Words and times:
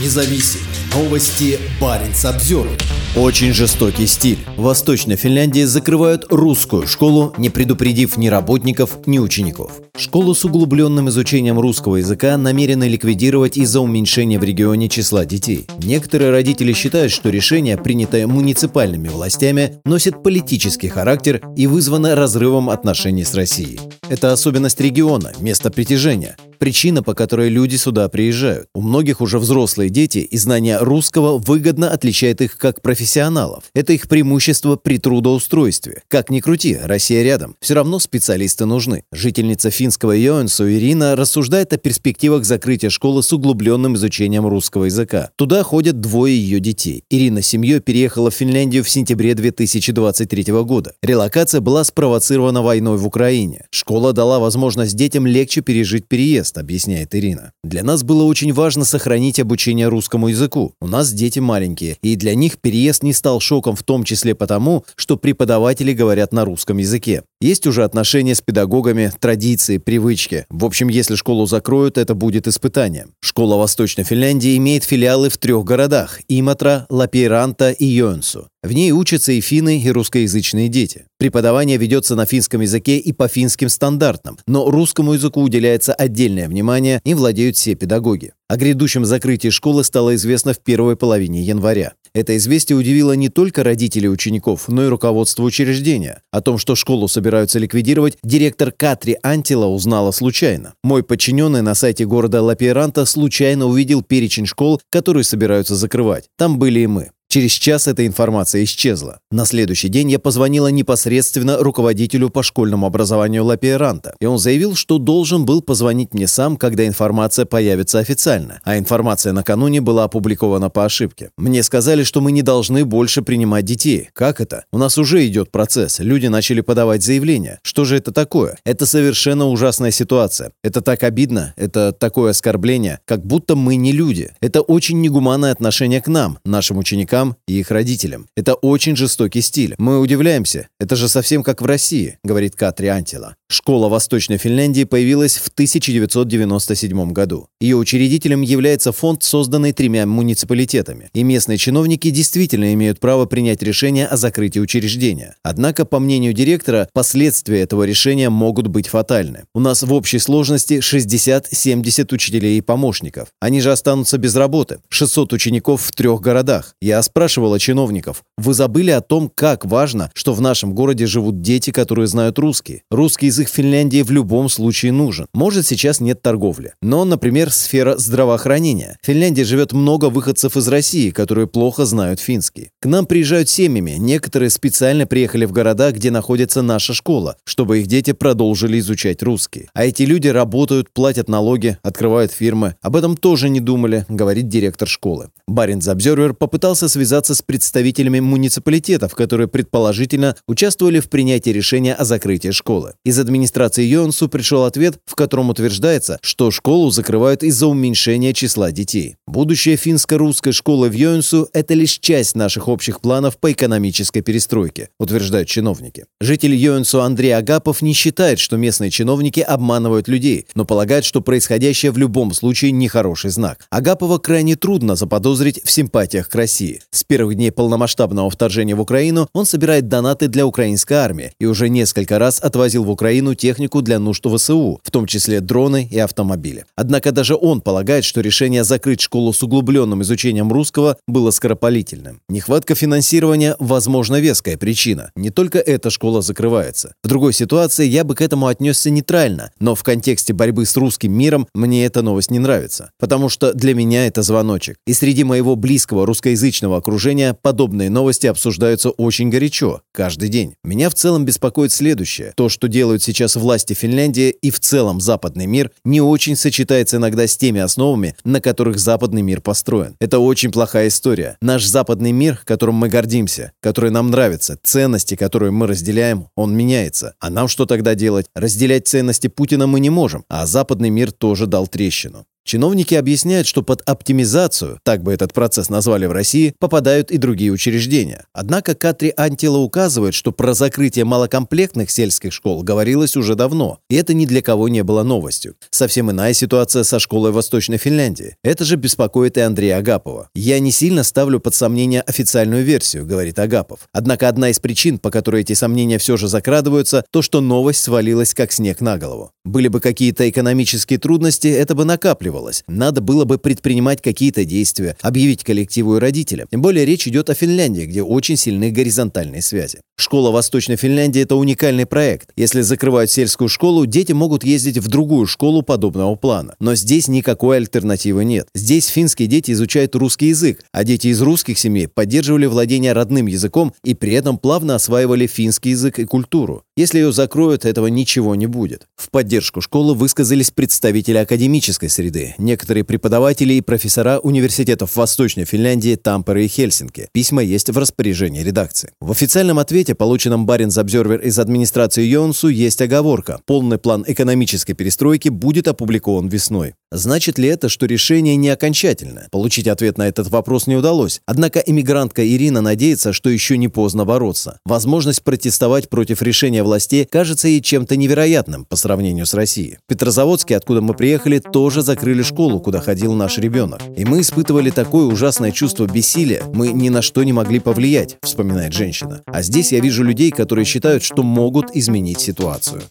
независим. 0.00 0.60
Новости 0.94 1.58
Баренц 1.80 2.24
обзор. 2.24 2.68
Очень 3.16 3.52
жестокий 3.52 4.06
стиль. 4.06 4.38
В 4.56 4.62
Восточной 4.62 5.14
Финляндии 5.14 5.62
закрывают 5.62 6.26
русскую 6.30 6.86
школу, 6.86 7.32
не 7.38 7.48
предупредив 7.48 8.16
ни 8.16 8.26
работников, 8.26 8.98
ни 9.06 9.20
учеников. 9.20 9.80
Школу 9.96 10.34
с 10.34 10.44
углубленным 10.44 11.08
изучением 11.08 11.60
русского 11.60 11.96
языка 11.96 12.36
намерены 12.36 12.88
ликвидировать 12.88 13.56
из-за 13.56 13.80
уменьшения 13.80 14.38
в 14.38 14.44
регионе 14.44 14.88
числа 14.88 15.24
детей. 15.24 15.66
Некоторые 15.78 16.32
родители 16.32 16.72
считают, 16.72 17.12
что 17.12 17.30
решение, 17.30 17.76
принятое 17.76 18.26
муниципальными 18.26 19.08
властями, 19.08 19.78
носит 19.84 20.22
политический 20.24 20.88
характер 20.88 21.40
и 21.56 21.68
вызвано 21.68 22.16
разрывом 22.16 22.68
отношений 22.68 23.24
с 23.24 23.34
Россией. 23.34 23.78
Это 24.08 24.32
особенность 24.32 24.80
региона, 24.80 25.32
место 25.38 25.70
притяжения 25.70 26.36
причина, 26.64 27.02
по 27.02 27.12
которой 27.12 27.50
люди 27.50 27.76
сюда 27.76 28.08
приезжают. 28.08 28.68
У 28.74 28.80
многих 28.80 29.20
уже 29.20 29.38
взрослые 29.38 29.90
дети, 29.90 30.20
и 30.20 30.38
знание 30.38 30.78
русского 30.78 31.36
выгодно 31.36 31.90
отличает 31.90 32.40
их 32.40 32.56
как 32.56 32.80
профессионалов. 32.80 33.64
Это 33.74 33.92
их 33.92 34.08
преимущество 34.08 34.76
при 34.76 34.96
трудоустройстве. 34.96 36.00
Как 36.08 36.30
ни 36.30 36.40
крути, 36.40 36.78
Россия 36.82 37.22
рядом. 37.22 37.54
Все 37.60 37.74
равно 37.74 37.98
специалисты 37.98 38.64
нужны. 38.64 39.02
Жительница 39.12 39.68
финского 39.68 40.12
Йоэнсу 40.12 40.66
Ирина 40.70 41.16
рассуждает 41.16 41.74
о 41.74 41.76
перспективах 41.76 42.46
закрытия 42.46 42.88
школы 42.88 43.22
с 43.22 43.30
углубленным 43.30 43.96
изучением 43.96 44.46
русского 44.46 44.84
языка. 44.84 45.32
Туда 45.36 45.62
ходят 45.64 46.00
двое 46.00 46.34
ее 46.34 46.60
детей. 46.60 47.04
Ирина 47.10 47.42
с 47.42 47.46
семьей 47.46 47.80
переехала 47.80 48.30
в 48.30 48.34
Финляндию 48.34 48.84
в 48.84 48.88
сентябре 48.88 49.34
2023 49.34 50.44
года. 50.62 50.94
Релокация 51.02 51.60
была 51.60 51.84
спровоцирована 51.84 52.62
войной 52.62 52.96
в 52.96 53.06
Украине. 53.06 53.66
Школа 53.70 54.14
дала 54.14 54.38
возможность 54.38 54.96
детям 54.96 55.26
легче 55.26 55.60
пережить 55.60 56.06
переезд 56.08 56.53
мест, 56.54 56.58
объясняет 56.58 57.14
Ирина. 57.14 57.52
Для 57.62 57.82
нас 57.82 58.02
было 58.02 58.24
очень 58.24 58.52
важно 58.52 58.84
сохранить 58.84 59.40
обучение 59.40 59.88
русскому 59.88 60.28
языку. 60.28 60.72
У 60.80 60.86
нас 60.86 61.12
дети 61.12 61.40
маленькие, 61.40 61.96
и 62.02 62.16
для 62.16 62.34
них 62.34 62.58
переезд 62.58 63.02
не 63.02 63.12
стал 63.12 63.40
шоком 63.40 63.76
в 63.76 63.82
том 63.82 64.04
числе 64.04 64.34
потому, 64.34 64.84
что 64.96 65.16
преподаватели 65.16 65.92
говорят 65.92 66.32
на 66.32 66.44
русском 66.44 66.78
языке. 66.78 67.22
Есть 67.40 67.66
уже 67.66 67.84
отношения 67.84 68.34
с 68.34 68.40
педагогами, 68.40 69.12
традиции, 69.20 69.78
привычки. 69.78 70.46
В 70.50 70.64
общем, 70.64 70.88
если 70.88 71.16
школу 71.16 71.46
закроют, 71.46 71.98
это 71.98 72.14
будет 72.14 72.46
испытанием. 72.46 73.10
Школа 73.20 73.56
Восточной 73.56 74.04
Финляндии 74.04 74.56
имеет 74.56 74.84
филиалы 74.84 75.28
в 75.28 75.36
трех 75.36 75.64
городах– 75.64 76.20
Иматра, 76.28 76.86
Лапейранта 76.88 77.70
и 77.70 77.84
Йонсу. 77.84 78.48
В 78.64 78.72
ней 78.72 78.92
учатся 78.92 79.32
и 79.32 79.42
финны, 79.42 79.78
и 79.78 79.90
русскоязычные 79.90 80.68
дети. 80.68 81.04
Преподавание 81.18 81.76
ведется 81.76 82.16
на 82.16 82.24
финском 82.24 82.62
языке 82.62 82.96
и 82.96 83.12
по 83.12 83.28
финским 83.28 83.68
стандартам, 83.68 84.38
но 84.46 84.70
русскому 84.70 85.12
языку 85.12 85.42
уделяется 85.42 85.92
отдельное 85.92 86.48
внимание, 86.48 87.02
и 87.04 87.12
владеют 87.12 87.56
все 87.56 87.74
педагоги. 87.74 88.32
О 88.48 88.56
грядущем 88.56 89.04
закрытии 89.04 89.50
школы 89.50 89.84
стало 89.84 90.14
известно 90.14 90.54
в 90.54 90.60
первой 90.60 90.96
половине 90.96 91.42
января. 91.42 91.92
Это 92.14 92.36
известие 92.38 92.78
удивило 92.78 93.12
не 93.12 93.28
только 93.28 93.64
родителей 93.64 94.08
учеников, 94.08 94.68
но 94.68 94.84
и 94.84 94.88
руководство 94.88 95.42
учреждения. 95.42 96.22
О 96.30 96.40
том, 96.40 96.56
что 96.56 96.74
школу 96.74 97.06
собираются 97.06 97.58
ликвидировать, 97.58 98.16
директор 98.22 98.72
Катри 98.72 99.18
Антила 99.22 99.66
узнала 99.66 100.10
случайно. 100.10 100.72
Мой 100.82 101.02
подчиненный 101.02 101.60
на 101.60 101.74
сайте 101.74 102.06
города 102.06 102.40
Лапейранта 102.40 103.04
случайно 103.04 103.66
увидел 103.66 104.02
перечень 104.02 104.46
школ, 104.46 104.80
которые 104.90 105.24
собираются 105.24 105.74
закрывать. 105.74 106.26
Там 106.38 106.58
были 106.58 106.80
и 106.80 106.86
мы. 106.86 107.10
Через 107.34 107.50
час 107.50 107.88
эта 107.88 108.06
информация 108.06 108.62
исчезла. 108.62 109.18
На 109.32 109.44
следующий 109.44 109.88
день 109.88 110.08
я 110.08 110.20
позвонила 110.20 110.68
непосредственно 110.68 111.58
руководителю 111.58 112.30
по 112.30 112.44
школьному 112.44 112.86
образованию 112.86 113.44
Лапиеранта, 113.44 114.14
и 114.20 114.26
он 114.26 114.38
заявил, 114.38 114.76
что 114.76 114.98
должен 114.98 115.44
был 115.44 115.60
позвонить 115.60 116.14
мне 116.14 116.28
сам, 116.28 116.56
когда 116.56 116.86
информация 116.86 117.44
появится 117.44 117.98
официально, 117.98 118.60
а 118.62 118.78
информация 118.78 119.32
накануне 119.32 119.80
была 119.80 120.04
опубликована 120.04 120.70
по 120.70 120.84
ошибке. 120.84 121.30
Мне 121.36 121.64
сказали, 121.64 122.04
что 122.04 122.20
мы 122.20 122.30
не 122.30 122.42
должны 122.42 122.84
больше 122.84 123.20
принимать 123.22 123.64
детей. 123.64 124.10
Как 124.12 124.40
это? 124.40 124.66
У 124.70 124.78
нас 124.78 124.96
уже 124.96 125.26
идет 125.26 125.50
процесс, 125.50 125.98
люди 125.98 126.28
начали 126.28 126.60
подавать 126.60 127.02
заявления. 127.02 127.58
Что 127.64 127.84
же 127.84 127.96
это 127.96 128.12
такое? 128.12 128.58
Это 128.64 128.86
совершенно 128.86 129.48
ужасная 129.48 129.90
ситуация. 129.90 130.52
Это 130.62 130.82
так 130.82 131.02
обидно, 131.02 131.52
это 131.56 131.90
такое 131.90 132.30
оскорбление, 132.30 133.00
как 133.04 133.26
будто 133.26 133.56
мы 133.56 133.74
не 133.74 133.90
люди. 133.90 134.30
Это 134.40 134.60
очень 134.60 135.00
негуманное 135.00 135.50
отношение 135.50 136.00
к 136.00 136.06
нам, 136.06 136.38
нашим 136.44 136.78
ученикам, 136.78 137.23
ученикам 137.24 137.36
и 137.46 137.60
их 137.60 137.70
родителям. 137.70 138.26
Это 138.36 138.54
очень 138.54 138.96
жестокий 138.96 139.40
стиль. 139.40 139.74
Мы 139.78 140.00
удивляемся. 140.00 140.68
Это 140.80 140.96
же 140.96 141.08
совсем 141.08 141.42
как 141.42 141.62
в 141.62 141.66
России, 141.66 142.18
говорит 142.24 142.54
Катри 142.56 142.88
Антила. 142.88 143.36
Школа 143.48 143.88
Восточной 143.88 144.38
Финляндии 144.38 144.84
появилась 144.84 145.36
в 145.36 145.48
1997 145.48 147.12
году. 147.12 147.48
Ее 147.60 147.76
учредителем 147.76 148.40
является 148.42 148.92
фонд, 148.92 149.22
созданный 149.22 149.72
тремя 149.72 150.06
муниципалитетами. 150.06 151.08
И 151.14 151.22
местные 151.22 151.58
чиновники 151.58 152.10
действительно 152.10 152.72
имеют 152.74 153.00
право 153.00 153.26
принять 153.26 153.62
решение 153.62 154.06
о 154.06 154.16
закрытии 154.16 154.60
учреждения. 154.60 155.36
Однако, 155.42 155.84
по 155.84 156.00
мнению 156.00 156.32
директора, 156.32 156.88
последствия 156.92 157.60
этого 157.60 157.84
решения 157.84 158.30
могут 158.30 158.66
быть 158.66 158.88
фатальны. 158.88 159.44
У 159.54 159.60
нас 159.60 159.82
в 159.82 159.92
общей 159.92 160.18
сложности 160.18 160.80
60-70 160.80 162.12
учителей 162.12 162.58
и 162.58 162.60
помощников. 162.60 163.28
Они 163.40 163.60
же 163.60 163.70
останутся 163.70 164.18
без 164.18 164.34
работы. 164.34 164.78
600 164.88 165.32
учеников 165.32 165.82
в 165.82 165.92
трех 165.92 166.20
городах. 166.20 166.74
Я 166.80 166.98
спрашивала 167.14 167.60
чиновников, 167.60 168.24
вы 168.36 168.54
забыли 168.54 168.90
о 168.90 169.00
том, 169.00 169.30
как 169.32 169.64
важно, 169.64 170.10
что 170.14 170.32
в 170.32 170.40
нашем 170.40 170.74
городе 170.74 171.06
живут 171.06 171.42
дети, 171.42 171.70
которые 171.70 172.08
знают 172.08 172.40
русский. 172.40 172.82
Русский 172.90 173.26
язык 173.26 173.48
Финляндии 173.48 174.02
в 174.02 174.10
любом 174.10 174.48
случае 174.48 174.90
нужен. 174.90 175.28
Может, 175.32 175.64
сейчас 175.64 176.00
нет 176.00 176.22
торговли. 176.22 176.72
Но, 176.82 177.04
например, 177.04 177.52
сфера 177.52 177.96
здравоохранения. 177.98 178.98
В 179.00 179.06
Финляндии 179.06 179.42
живет 179.42 179.72
много 179.72 180.06
выходцев 180.06 180.56
из 180.56 180.66
России, 180.66 181.10
которые 181.10 181.46
плохо 181.46 181.84
знают 181.84 182.18
финский. 182.18 182.70
К 182.80 182.86
нам 182.86 183.06
приезжают 183.06 183.48
семьями. 183.48 183.92
Некоторые 183.92 184.50
специально 184.50 185.06
приехали 185.06 185.44
в 185.44 185.52
города, 185.52 185.92
где 185.92 186.10
находится 186.10 186.62
наша 186.62 186.94
школа, 186.94 187.36
чтобы 187.44 187.78
их 187.78 187.86
дети 187.86 188.10
продолжили 188.10 188.80
изучать 188.80 189.22
русский. 189.22 189.68
А 189.72 189.84
эти 189.84 190.02
люди 190.02 190.26
работают, 190.26 190.92
платят 190.92 191.28
налоги, 191.28 191.78
открывают 191.84 192.32
фирмы. 192.32 192.74
Об 192.82 192.96
этом 192.96 193.16
тоже 193.16 193.50
не 193.50 193.60
думали, 193.60 194.04
говорит 194.08 194.48
директор 194.48 194.88
школы. 194.88 195.28
Баринс 195.46 195.86
Обзервер 195.86 196.34
попытался 196.34 196.88
связаться 197.04 197.34
с 197.34 197.42
представителями 197.42 198.20
муниципалитетов, 198.20 199.14
которые 199.14 199.46
предположительно 199.46 200.36
участвовали 200.48 201.00
в 201.00 201.10
принятии 201.10 201.50
решения 201.50 201.92
о 201.92 202.06
закрытии 202.06 202.50
школы. 202.50 202.94
Из 203.04 203.18
администрации 203.18 203.84
Йонсу 203.84 204.30
пришел 204.30 204.64
ответ, 204.64 204.98
в 205.04 205.14
котором 205.14 205.50
утверждается, 205.50 206.18
что 206.22 206.50
школу 206.50 206.90
закрывают 206.90 207.42
из-за 207.42 207.66
уменьшения 207.66 208.32
числа 208.32 208.72
детей. 208.72 209.16
Будущее 209.26 209.76
финско-русской 209.76 210.52
школы 210.52 210.88
в 210.88 210.94
Йонсу– 210.94 211.46
это 211.52 211.74
лишь 211.74 211.98
часть 211.98 212.36
наших 212.36 212.68
общих 212.68 213.02
планов 213.02 213.36
по 213.36 213.52
экономической 213.52 214.22
перестройке, 214.22 214.88
утверждают 214.98 215.46
чиновники. 215.46 216.06
Житель 216.22 216.54
Йонсу 216.54 217.02
Андрей 217.02 217.36
Агапов 217.36 217.82
не 217.82 217.92
считает, 217.92 218.38
что 218.38 218.56
местные 218.56 218.90
чиновники 218.90 219.40
обманывают 219.40 220.08
людей, 220.08 220.46
но 220.54 220.64
полагает, 220.64 221.04
что 221.04 221.20
происходящее 221.20 221.92
в 221.92 221.98
любом 221.98 222.32
случае 222.32 222.70
нехороший 222.70 223.28
знак. 223.28 223.66
Агапова 223.68 224.16
крайне 224.16 224.56
трудно 224.56 224.96
заподозрить 224.96 225.60
в 225.62 225.70
симпатиях 225.70 226.30
к 226.30 226.34
России. 226.34 226.80
С 226.94 227.02
первых 227.02 227.34
дней 227.34 227.50
полномасштабного 227.50 228.30
вторжения 228.30 228.76
в 228.76 228.80
Украину 228.80 229.28
он 229.32 229.46
собирает 229.46 229.88
донаты 229.88 230.28
для 230.28 230.46
украинской 230.46 230.92
армии 230.92 231.32
и 231.40 231.44
уже 231.44 231.68
несколько 231.68 232.20
раз 232.20 232.38
отвозил 232.40 232.84
в 232.84 232.90
Украину 232.90 233.34
технику 233.34 233.82
для 233.82 233.98
нужд 233.98 234.24
ВСУ, 234.24 234.78
в 234.84 234.90
том 234.92 235.06
числе 235.06 235.40
дроны 235.40 235.88
и 235.90 235.98
автомобили. 235.98 236.66
Однако 236.76 237.10
даже 237.10 237.34
он 237.34 237.62
полагает, 237.62 238.04
что 238.04 238.20
решение 238.20 238.62
закрыть 238.62 239.00
школу 239.00 239.32
с 239.32 239.42
углубленным 239.42 240.02
изучением 240.02 240.52
русского 240.52 240.96
было 241.08 241.32
скоропалительным. 241.32 242.20
Нехватка 242.28 242.76
финансирования– 242.76 243.56
возможно 243.58 244.20
веская 244.20 244.56
причина. 244.56 245.10
Не 245.16 245.30
только 245.30 245.58
эта 245.58 245.90
школа 245.90 246.22
закрывается. 246.22 246.94
В 247.02 247.08
другой 247.08 247.32
ситуации 247.32 247.88
я 247.88 248.04
бы 248.04 248.14
к 248.14 248.20
этому 248.20 248.46
отнесся 248.46 248.90
нейтрально, 248.90 249.50
но 249.58 249.74
в 249.74 249.82
контексте 249.82 250.32
борьбы 250.32 250.64
с 250.64 250.76
русским 250.76 251.12
миром 251.12 251.48
мне 251.56 251.86
эта 251.86 252.02
новость 252.02 252.30
не 252.30 252.38
нравится, 252.38 252.92
потому 253.00 253.28
что 253.28 253.52
для 253.52 253.74
меня 253.74 254.06
это 254.06 254.22
звоночек. 254.22 254.76
И 254.86 254.92
среди 254.92 255.24
моего 255.24 255.56
близкого 255.56 256.06
русскоязычного 256.06 256.83
окружения 256.84 257.32
подобные 257.32 257.88
новости 257.88 258.26
обсуждаются 258.26 258.90
очень 258.90 259.30
горячо, 259.30 259.80
каждый 259.90 260.28
день. 260.28 260.56
Меня 260.62 260.90
в 260.90 260.94
целом 260.94 261.24
беспокоит 261.24 261.72
следующее. 261.72 262.34
То, 262.36 262.50
что 262.50 262.68
делают 262.68 263.02
сейчас 263.02 263.36
власти 263.36 263.72
Финляндии 263.72 264.28
и 264.28 264.50
в 264.50 264.60
целом 264.60 265.00
западный 265.00 265.46
мир, 265.46 265.70
не 265.86 266.02
очень 266.02 266.36
сочетается 266.36 266.98
иногда 266.98 267.26
с 267.26 267.38
теми 267.38 267.62
основами, 267.62 268.16
на 268.24 268.42
которых 268.42 268.78
западный 268.78 269.22
мир 269.22 269.40
построен. 269.40 269.96
Это 269.98 270.18
очень 270.18 270.52
плохая 270.52 270.88
история. 270.88 271.38
Наш 271.40 271.64
западный 271.64 272.12
мир, 272.12 272.42
которым 272.44 272.74
мы 272.74 272.90
гордимся, 272.90 273.52
который 273.62 273.90
нам 273.90 274.10
нравится, 274.10 274.58
ценности, 274.62 275.16
которые 275.16 275.52
мы 275.52 275.66
разделяем, 275.66 276.28
он 276.36 276.54
меняется. 276.54 277.14
А 277.18 277.30
нам 277.30 277.48
что 277.48 277.64
тогда 277.64 277.94
делать? 277.94 278.26
Разделять 278.34 278.86
ценности 278.86 279.28
Путина 279.28 279.66
мы 279.66 279.80
не 279.80 279.88
можем, 279.88 280.24
а 280.28 280.44
западный 280.44 280.90
мир 280.90 281.12
тоже 281.12 281.46
дал 281.46 281.66
трещину. 281.66 282.26
Чиновники 282.44 282.94
объясняют, 282.94 283.46
что 283.46 283.62
под 283.62 283.80
оптимизацию, 283.88 284.78
так 284.82 285.02
бы 285.02 285.14
этот 285.14 285.32
процесс 285.32 285.70
назвали 285.70 286.04
в 286.04 286.12
России, 286.12 286.54
попадают 286.58 287.10
и 287.10 287.16
другие 287.16 287.50
учреждения. 287.50 288.26
Однако 288.34 288.74
Катри 288.74 289.14
Антила 289.16 289.56
указывает, 289.56 290.12
что 290.12 290.30
про 290.30 290.52
закрытие 290.52 291.06
малокомплектных 291.06 291.90
сельских 291.90 292.34
школ 292.34 292.62
говорилось 292.62 293.16
уже 293.16 293.34
давно, 293.34 293.78
и 293.88 293.94
это 293.94 294.12
ни 294.12 294.26
для 294.26 294.42
кого 294.42 294.68
не 294.68 294.84
было 294.84 295.02
новостью. 295.02 295.54
Совсем 295.70 296.10
иная 296.10 296.34
ситуация 296.34 296.82
со 296.82 296.98
школой 296.98 297.30
в 297.30 297.34
Восточной 297.34 297.78
Финляндии. 297.78 298.36
Это 298.44 298.66
же 298.66 298.76
беспокоит 298.76 299.38
и 299.38 299.40
Андрея 299.40 299.78
Агапова. 299.78 300.28
«Я 300.34 300.58
не 300.58 300.70
сильно 300.70 301.02
ставлю 301.02 301.40
под 301.40 301.54
сомнение 301.54 302.02
официальную 302.02 302.62
версию»,— 302.62 303.06
говорит 303.06 303.38
Агапов. 303.38 303.88
Однако 303.92 304.28
одна 304.28 304.50
из 304.50 304.58
причин, 304.58 304.98
по 304.98 305.10
которой 305.10 305.40
эти 305.40 305.54
сомнения 305.54 305.96
все 305.96 306.18
же 306.18 306.28
закрадываются, 306.28 307.06
то, 307.10 307.22
что 307.22 307.40
новость 307.40 307.82
свалилась 307.82 308.34
как 308.34 308.52
снег 308.52 308.82
на 308.82 308.98
голову. 308.98 309.30
Были 309.46 309.68
бы 309.68 309.80
какие-то 309.80 310.28
экономические 310.28 310.98
трудности, 310.98 311.48
это 311.48 311.74
бы 311.74 311.86
накапливалось. 311.86 312.33
Надо 312.66 313.00
было 313.00 313.24
бы 313.24 313.38
предпринимать 313.38 314.02
какие-то 314.02 314.44
действия, 314.44 314.96
объявить 315.00 315.44
коллективу 315.44 315.96
и 315.96 316.00
родителям. 316.00 316.48
Тем 316.50 316.62
более 316.62 316.84
речь 316.84 317.06
идет 317.06 317.30
о 317.30 317.34
Финляндии, 317.34 317.82
где 317.82 318.02
очень 318.02 318.36
сильны 318.36 318.70
горизонтальные 318.70 319.42
связи. 319.42 319.80
Школа 319.96 320.32
Восточной 320.32 320.76
Финляндии– 320.76 321.20
это 321.22 321.36
уникальный 321.36 321.86
проект. 321.86 322.30
Если 322.36 322.62
закрывают 322.62 323.10
сельскую 323.10 323.48
школу, 323.48 323.86
дети 323.86 324.12
могут 324.12 324.42
ездить 324.42 324.78
в 324.78 324.88
другую 324.88 325.26
школу 325.26 325.62
подобного 325.62 326.16
плана. 326.16 326.56
Но 326.58 326.74
здесь 326.74 327.06
никакой 327.06 327.58
альтернативы 327.58 328.24
нет. 328.24 328.48
Здесь 328.54 328.86
финские 328.86 329.28
дети 329.28 329.52
изучают 329.52 329.94
русский 329.94 330.28
язык, 330.28 330.64
а 330.72 330.82
дети 330.82 331.08
из 331.08 331.22
русских 331.22 331.58
семей 331.58 331.86
поддерживали 331.86 332.46
владение 332.46 332.92
родным 332.92 333.26
языком 333.26 333.72
и 333.84 333.94
при 333.94 334.14
этом 334.14 334.38
плавно 334.38 334.74
осваивали 334.74 335.28
финский 335.28 335.70
язык 335.70 336.00
и 336.00 336.04
культуру. 336.04 336.64
Если 336.76 336.98
ее 336.98 337.12
закроют, 337.12 337.64
этого 337.64 337.86
ничего 337.86 338.34
не 338.34 338.46
будет. 338.46 338.88
В 338.96 339.10
поддержку 339.10 339.60
школы 339.60 339.94
высказались 339.94 340.50
представители 340.50 341.18
академической 341.18 341.88
среды, 341.88 342.23
некоторые 342.38 342.84
преподаватели 342.84 343.54
и 343.54 343.60
профессора 343.60 344.18
университетов 344.18 344.96
Восточной 344.96 345.44
Финляндии, 345.44 345.96
Тампере 345.96 346.46
и 346.46 346.48
Хельсинки. 346.48 347.08
Письма 347.12 347.42
есть 347.42 347.70
в 347.70 347.78
распоряжении 347.78 348.42
редакции. 348.42 348.90
В 349.00 349.10
официальном 349.10 349.58
ответе, 349.58 349.94
полученном 349.94 350.46
Баринс 350.46 350.78
Обзервер 350.78 351.20
из 351.20 351.38
администрации 351.38 352.04
Йонсу, 352.04 352.48
есть 352.48 352.80
оговорка. 352.80 353.40
Полный 353.46 353.78
план 353.78 354.04
экономической 354.06 354.74
перестройки 354.74 355.28
будет 355.28 355.68
опубликован 355.68 356.28
весной. 356.28 356.74
Значит 356.90 357.38
ли 357.38 357.48
это, 357.48 357.68
что 357.68 357.86
решение 357.86 358.36
не 358.36 358.50
окончательное? 358.50 359.26
Получить 359.32 359.66
ответ 359.66 359.98
на 359.98 360.06
этот 360.06 360.28
вопрос 360.28 360.68
не 360.68 360.76
удалось. 360.76 361.20
Однако 361.26 361.58
иммигрантка 361.58 362.24
Ирина 362.24 362.60
надеется, 362.60 363.12
что 363.12 363.30
еще 363.30 363.58
не 363.58 363.66
поздно 363.66 364.04
бороться. 364.04 364.60
Возможность 364.64 365.24
протестовать 365.24 365.88
против 365.88 366.22
решения 366.22 366.62
властей 366.62 367.04
кажется 367.04 367.48
ей 367.48 367.60
чем-то 367.60 367.96
невероятным 367.96 368.64
по 368.64 368.76
сравнению 368.76 369.26
с 369.26 369.34
Россией. 369.34 369.78
В 369.84 369.88
Петрозаводске, 369.88 370.56
откуда 370.56 370.82
мы 370.82 370.94
приехали, 370.94 371.40
тоже 371.40 371.82
закрыли 372.14 372.22
школу, 372.22 372.60
куда 372.60 372.80
ходил 372.80 373.12
наш 373.14 373.38
ребенок. 373.38 373.80
И 373.96 374.04
мы 374.04 374.20
испытывали 374.20 374.70
такое 374.70 375.06
ужасное 375.06 375.50
чувство 375.50 375.86
бессилия, 375.86 376.42
мы 376.52 376.72
ни 376.72 376.88
на 376.88 377.02
что 377.02 377.24
не 377.24 377.32
могли 377.32 377.58
повлиять, 377.58 378.16
вспоминает 378.22 378.72
женщина. 378.72 379.22
А 379.26 379.42
здесь 379.42 379.72
я 379.72 379.80
вижу 379.80 380.04
людей, 380.04 380.30
которые 380.30 380.64
считают, 380.64 381.02
что 381.02 381.22
могут 381.22 381.74
изменить 381.74 382.20
ситуацию. 382.20 382.82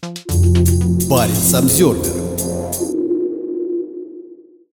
Парень 1.08 1.34
Самсервер 1.34 2.23